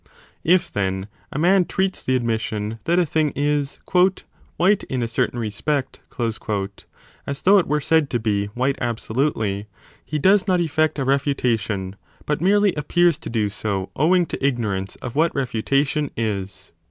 [0.43, 3.77] If, then, a man treats the admission that a thing is
[4.57, 9.67] white in a certain respect as though it were 15 said to be white absolutely,
[10.03, 14.95] he does not effect a refutation, but merely appears to do so owing to ignorance
[14.95, 16.71] of what refutation is.